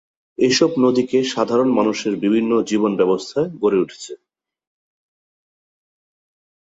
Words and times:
এসব 0.39 0.71
নদীকে 0.77 1.19
সাধারণ 1.33 1.69
মানুষের 1.73 2.13
বিভিন্ন 2.23 2.51
জীবন 2.69 2.91
ব্যবস্থা 2.97 3.39
গড়ে 3.61 3.77
উঠেছে। 3.77 4.13